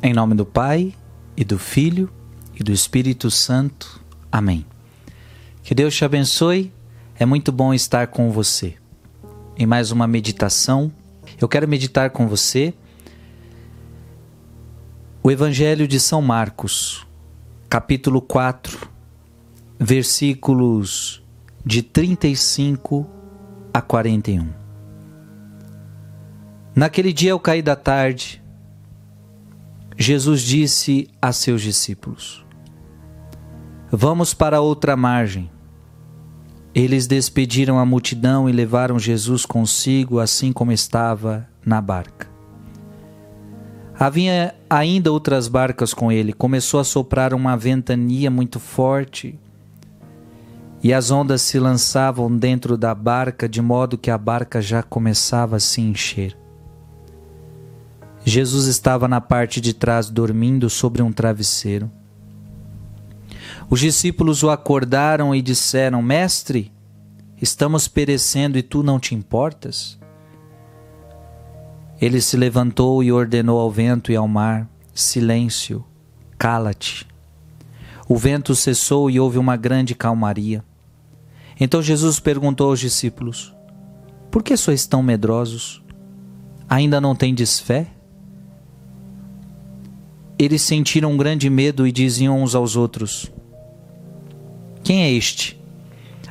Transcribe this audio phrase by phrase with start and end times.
[0.00, 0.94] Em nome do Pai,
[1.36, 2.08] e do Filho,
[2.54, 4.00] e do Espírito Santo.
[4.30, 4.64] Amém.
[5.64, 6.72] Que Deus te abençoe.
[7.18, 8.76] É muito bom estar com você.
[9.56, 10.92] Em mais uma meditação,
[11.40, 12.72] eu quero meditar com você
[15.20, 17.04] o Evangelho de São Marcos,
[17.68, 18.88] capítulo 4,
[19.80, 21.24] versículos
[21.66, 23.04] de 35
[23.74, 24.48] a 41.
[26.74, 28.40] Naquele dia, ao cair da tarde,
[30.00, 32.46] Jesus disse a seus discípulos:
[33.90, 35.50] Vamos para outra margem.
[36.72, 42.28] Eles despediram a multidão e levaram Jesus consigo, assim como estava na barca.
[43.98, 46.32] Havia ainda outras barcas com ele.
[46.32, 49.36] Começou a soprar uma ventania muito forte
[50.80, 55.56] e as ondas se lançavam dentro da barca, de modo que a barca já começava
[55.56, 56.38] a se encher.
[58.28, 61.90] Jesus estava na parte de trás dormindo sobre um travesseiro.
[63.70, 66.70] Os discípulos o acordaram e disseram: Mestre,
[67.40, 69.98] estamos perecendo e tu não te importas?
[72.00, 75.84] Ele se levantou e ordenou ao vento e ao mar: Silêncio,
[76.36, 77.06] cala-te.
[78.08, 80.64] O vento cessou e houve uma grande calmaria.
[81.58, 83.54] Então Jesus perguntou aos discípulos:
[84.30, 85.82] Por que sois tão medrosos?
[86.68, 87.97] Ainda não tendes fé?
[90.38, 93.30] Eles sentiram um grande medo e diziam uns aos outros:
[94.84, 95.60] Quem é este?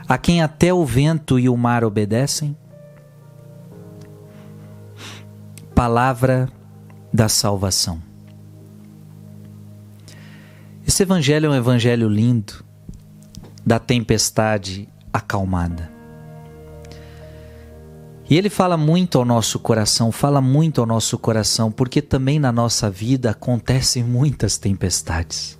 [0.07, 2.55] A quem até o vento e o mar obedecem?
[5.75, 6.49] Palavra
[7.13, 8.01] da salvação.
[10.87, 12.63] Esse evangelho é um evangelho lindo,
[13.65, 15.96] da tempestade acalmada.
[18.29, 22.51] E ele fala muito ao nosso coração, fala muito ao nosso coração, porque também na
[22.51, 25.57] nossa vida acontecem muitas tempestades.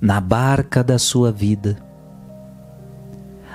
[0.00, 1.76] Na barca da sua vida,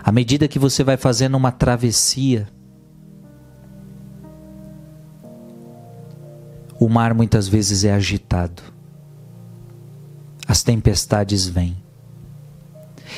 [0.04, 2.50] à medida que você vai fazendo uma travessia,
[6.78, 8.62] o mar muitas vezes é agitado,
[10.46, 11.78] as tempestades vêm.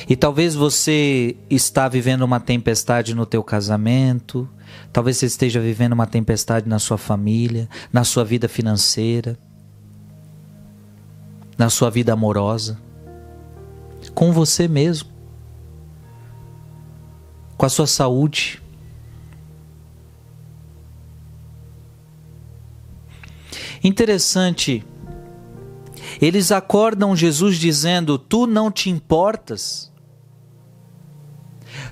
[0.08, 4.48] E talvez você está vivendo uma tempestade no teu casamento,
[4.92, 9.38] talvez você esteja vivendo uma tempestade na sua família, na sua vida financeira,
[11.56, 12.78] na sua vida amorosa,
[14.14, 15.10] com você mesmo,
[17.56, 18.60] com a sua saúde.
[23.84, 24.84] Interessante
[26.20, 29.91] eles acordam Jesus dizendo: Tu não te importas.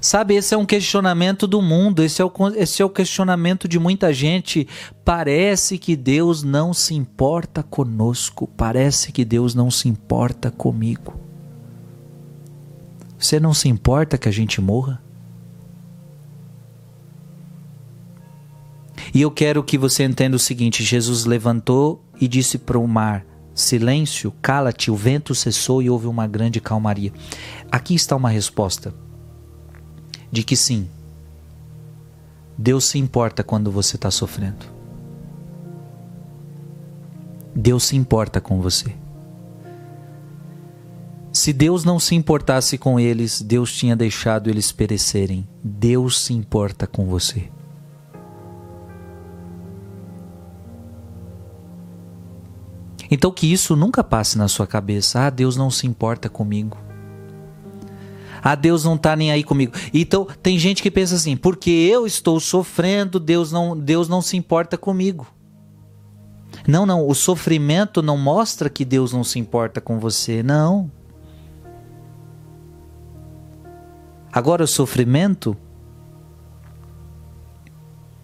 [0.01, 3.79] Sabe, esse é um questionamento do mundo, esse é, o, esse é o questionamento de
[3.79, 4.67] muita gente.
[5.05, 11.21] Parece que Deus não se importa conosco, parece que Deus não se importa comigo.
[13.19, 15.03] Você não se importa que a gente morra?
[19.13, 23.27] E eu quero que você entenda o seguinte: Jesus levantou e disse para o mar:
[23.55, 27.13] Silêncio, cala-te, o vento cessou e houve uma grande calmaria.
[27.71, 28.95] Aqui está uma resposta
[30.31, 30.89] de que sim,
[32.57, 34.67] Deus se importa quando você está sofrendo.
[37.55, 38.95] Deus se importa com você.
[41.33, 45.49] Se Deus não se importasse com eles, Deus tinha deixado eles perecerem.
[45.63, 47.49] Deus se importa com você.
[53.11, 55.27] Então que isso nunca passe na sua cabeça.
[55.27, 56.77] Ah, Deus não se importa comigo.
[58.43, 59.73] Ah, Deus não está nem aí comigo.
[59.93, 64.37] Então tem gente que pensa assim: porque eu estou sofrendo, Deus não, Deus não se
[64.37, 65.27] importa comigo.
[66.67, 67.07] Não, não.
[67.07, 70.43] O sofrimento não mostra que Deus não se importa com você.
[70.43, 70.91] Não.
[74.33, 75.57] Agora o sofrimento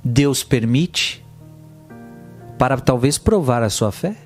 [0.09, 1.27] Deus permite
[2.57, 4.17] para talvez provar a sua fé.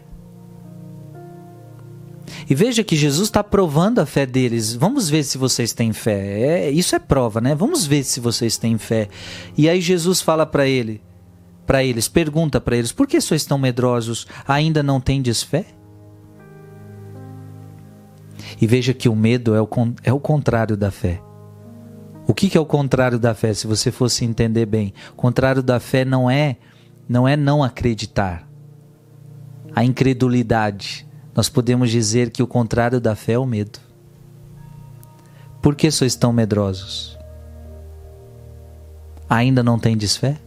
[2.51, 4.75] E veja que Jesus está provando a fé deles.
[4.75, 6.41] Vamos ver se vocês têm fé.
[6.41, 7.55] É, isso é prova, né?
[7.55, 9.09] Vamos ver se vocês têm fé.
[9.57, 11.01] E aí Jesus fala para ele,
[11.65, 14.27] para eles, pergunta para eles: por que sois tão medrosos?
[14.49, 15.65] Ainda não tendes fé?
[18.61, 19.69] E veja que o medo é o,
[20.03, 21.23] é o contrário da fé.
[22.27, 23.55] O que, que é o contrário da fé?
[23.55, 26.57] Se você fosse entender bem, o contrário da fé não é
[27.09, 28.51] não é não acreditar.
[29.73, 33.79] A incredulidade nós podemos dizer que o contrário da fé é o medo.
[35.63, 37.19] Por que sois tão medrosos?
[39.29, 40.39] Ainda não tendes fé?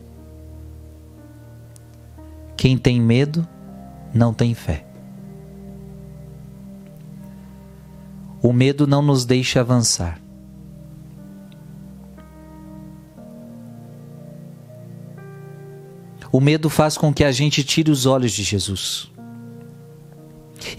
[2.57, 3.47] Quem tem medo
[4.13, 4.85] não tem fé.
[8.41, 10.19] O medo não nos deixa avançar.
[16.30, 19.12] O medo faz com que a gente tire os olhos de Jesus.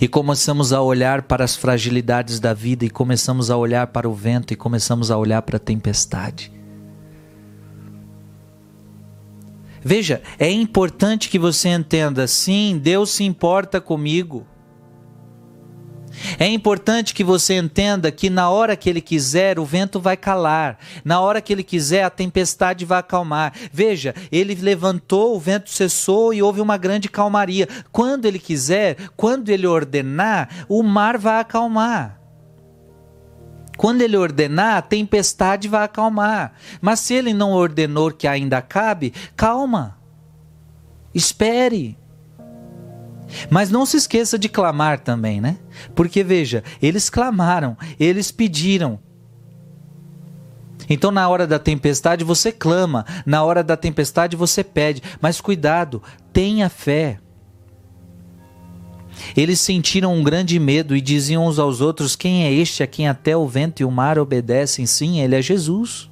[0.01, 4.15] E começamos a olhar para as fragilidades da vida, e começamos a olhar para o
[4.15, 6.53] vento, e começamos a olhar para a tempestade.
[9.83, 14.47] Veja, é importante que você entenda: sim, Deus se importa comigo.
[16.39, 20.79] É importante que você entenda que na hora que ele quiser, o vento vai calar.
[21.05, 23.53] Na hora que ele quiser, a tempestade vai acalmar.
[23.73, 27.69] Veja, ele levantou, o vento cessou e houve uma grande calmaria.
[27.93, 32.21] Quando ele quiser, quando ele ordenar, o mar vai acalmar.
[33.77, 36.53] Quando ele ordenar, a tempestade vai acalmar.
[36.81, 39.99] Mas se ele não ordenou que ainda acabe, calma.
[41.13, 41.99] Espere.
[43.51, 45.59] Mas não se esqueça de clamar também, né?
[45.95, 48.99] Porque veja, eles clamaram, eles pediram.
[50.89, 56.03] Então, na hora da tempestade, você clama, na hora da tempestade, você pede, mas cuidado,
[56.33, 57.19] tenha fé.
[59.37, 63.09] Eles sentiram um grande medo e diziam uns aos outros: Quem é este a quem
[63.09, 64.87] até o vento e o mar obedecem?
[64.87, 66.11] Sim, ele é Jesus.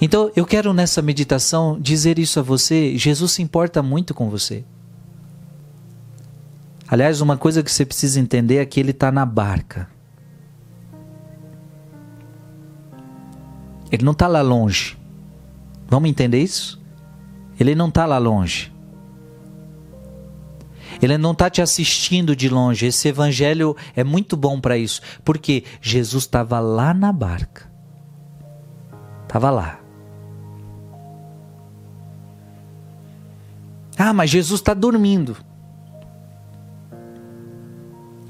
[0.00, 4.64] Então eu quero nessa meditação dizer isso a você: Jesus se importa muito com você.
[6.86, 9.88] Aliás, uma coisa que você precisa entender é que ele está na barca.
[13.92, 14.96] Ele não está lá longe.
[15.88, 16.80] Vamos entender isso?
[17.60, 18.72] Ele não está lá longe.
[21.00, 22.86] Ele não está te assistindo de longe.
[22.86, 25.00] Esse evangelho é muito bom para isso.
[25.24, 27.70] Porque Jesus estava lá na barca.
[29.24, 29.87] Estava lá.
[33.98, 35.36] Ah, mas Jesus está dormindo.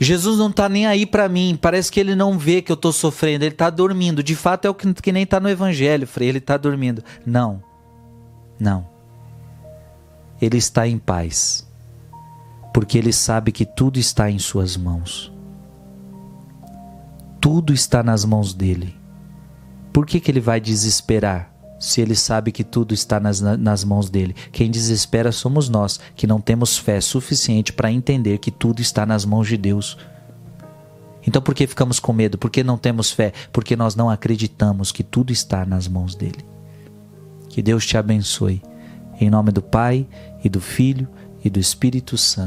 [0.01, 1.59] Jesus não está nem aí para mim.
[1.61, 3.45] Parece que ele não vê que eu estou sofrendo.
[3.45, 4.23] Ele está dormindo.
[4.23, 6.29] De fato é o que, que nem está no Evangelho, Frei.
[6.29, 7.03] Ele está dormindo.
[7.27, 7.63] Não,
[8.59, 8.87] não.
[10.41, 11.69] Ele está em paz,
[12.73, 15.33] porque ele sabe que tudo está em suas mãos.
[17.41, 18.97] Tudo está nas mãos dele.
[19.93, 21.53] Por que, que ele vai desesperar?
[21.79, 24.35] Se ele sabe que tudo está nas, nas mãos dele.
[24.51, 29.25] Quem desespera somos nós, que não temos fé suficiente para entender que tudo está nas
[29.25, 29.97] mãos de Deus.
[31.27, 32.39] Então por que ficamos com medo?
[32.39, 33.33] Por que não temos fé?
[33.53, 36.45] Porque nós não acreditamos que tudo está nas mãos dele.
[37.49, 38.63] Que Deus te abençoe.
[39.21, 40.07] Em nome do Pai,
[40.43, 41.09] e do Filho,
[41.45, 42.47] e do Espírito Santo.